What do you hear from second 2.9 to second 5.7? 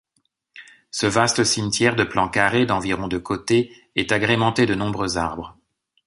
de côté est agrémenté de nombreux arbres.